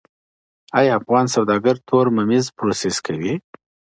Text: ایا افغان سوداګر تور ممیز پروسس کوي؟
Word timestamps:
ایا 0.77 0.91
افغان 0.99 1.25
سوداګر 1.35 1.75
تور 1.87 2.05
ممیز 2.17 2.45
پروسس 2.57 2.95
کوي؟ 3.05 3.33